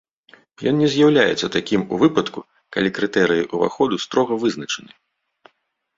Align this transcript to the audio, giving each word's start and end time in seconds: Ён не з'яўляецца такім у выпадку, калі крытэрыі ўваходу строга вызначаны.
Ён 0.71 0.79
не 0.83 0.87
з'яўляецца 0.93 1.49
такім 1.57 1.81
у 1.83 1.95
выпадку, 2.03 2.39
калі 2.77 2.89
крытэрыі 2.97 3.47
ўваходу 3.55 3.95
строга 4.07 4.33
вызначаны. 4.45 4.91